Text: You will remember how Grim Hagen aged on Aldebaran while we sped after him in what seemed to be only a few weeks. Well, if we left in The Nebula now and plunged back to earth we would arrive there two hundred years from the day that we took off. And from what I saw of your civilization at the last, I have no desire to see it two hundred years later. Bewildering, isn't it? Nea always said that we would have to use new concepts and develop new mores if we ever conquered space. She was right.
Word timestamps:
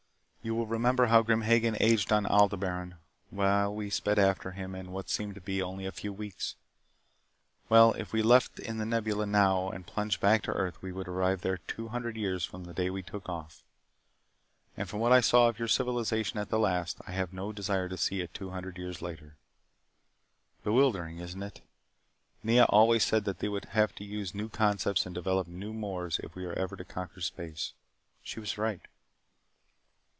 You 0.43 0.55
will 0.55 0.65
remember 0.65 1.05
how 1.05 1.21
Grim 1.21 1.43
Hagen 1.43 1.77
aged 1.79 2.11
on 2.11 2.25
Aldebaran 2.25 2.95
while 3.29 3.75
we 3.75 3.91
sped 3.91 4.17
after 4.17 4.53
him 4.53 4.73
in 4.73 4.91
what 4.91 5.07
seemed 5.07 5.35
to 5.35 5.39
be 5.41 5.61
only 5.61 5.85
a 5.85 5.91
few 5.91 6.11
weeks. 6.11 6.55
Well, 7.69 7.93
if 7.93 8.11
we 8.11 8.23
left 8.23 8.57
in 8.57 8.79
The 8.79 8.85
Nebula 8.87 9.27
now 9.27 9.69
and 9.69 9.85
plunged 9.85 10.19
back 10.19 10.41
to 10.43 10.51
earth 10.51 10.81
we 10.81 10.91
would 10.91 11.07
arrive 11.07 11.41
there 11.41 11.59
two 11.59 11.89
hundred 11.89 12.17
years 12.17 12.43
from 12.43 12.63
the 12.63 12.73
day 12.73 12.87
that 12.87 12.93
we 12.93 13.03
took 13.03 13.29
off. 13.29 13.61
And 14.75 14.89
from 14.89 14.99
what 14.99 15.11
I 15.11 15.21
saw 15.21 15.47
of 15.47 15.59
your 15.59 15.67
civilization 15.67 16.39
at 16.39 16.49
the 16.49 16.57
last, 16.57 16.97
I 17.05 17.11
have 17.11 17.31
no 17.33 17.51
desire 17.53 17.87
to 17.87 17.95
see 17.95 18.21
it 18.21 18.33
two 18.33 18.49
hundred 18.49 18.79
years 18.79 18.99
later. 18.99 19.37
Bewildering, 20.63 21.19
isn't 21.19 21.43
it? 21.43 21.61
Nea 22.41 22.63
always 22.63 23.03
said 23.03 23.25
that 23.25 23.39
we 23.41 23.47
would 23.49 23.65
have 23.65 23.93
to 23.93 24.03
use 24.03 24.33
new 24.33 24.49
concepts 24.49 25.05
and 25.05 25.13
develop 25.13 25.47
new 25.47 25.71
mores 25.71 26.17
if 26.17 26.33
we 26.33 26.49
ever 26.49 26.77
conquered 26.77 27.21
space. 27.25 27.73
She 28.23 28.39
was 28.39 28.57
right. 28.57 28.81